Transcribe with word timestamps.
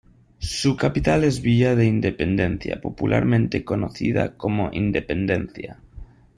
Su 0.39 0.77
capital 0.77 1.23
es 1.25 1.43
Villa 1.43 1.75
de 1.75 1.85
Independencia, 1.85 2.81
popularmente 2.81 3.63
conocida 3.63 4.35
como 4.35 4.71
"Independencia". 4.73 5.77